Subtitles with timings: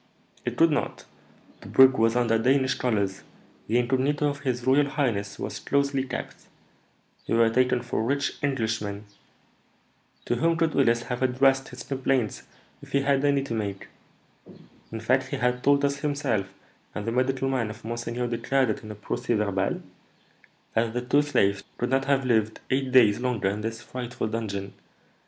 [0.45, 1.05] "It could not.
[1.61, 3.21] The brig was under Danish colours;
[3.67, 6.37] the incognito of his royal highness was closely kept;
[7.27, 9.05] we were taken for rich Englishmen.
[10.25, 12.41] To whom could Willis have addressed his complaints,
[12.81, 13.89] if he had any to make?
[14.91, 16.51] In fact, he had told us himself,
[16.95, 19.83] and the medical man of monseigneur declared it in a procès verbal,
[20.73, 24.73] that the two slaves could not have lived eight days longer in this frightful dungeon.